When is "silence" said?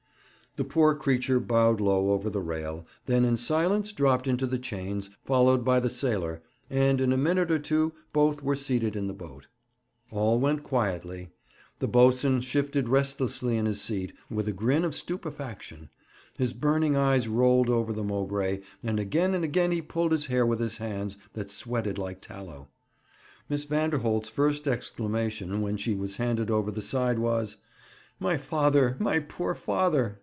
3.37-3.93